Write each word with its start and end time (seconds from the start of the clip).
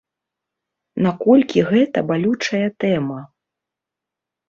Наколькі 1.07 1.65
гэта 1.71 2.05
балючая 2.09 2.65
тэма. 2.85 3.19